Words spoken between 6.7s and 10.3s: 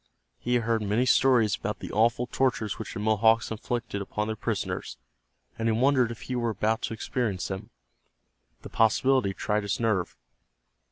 to experience them. The possibility tried his nerve.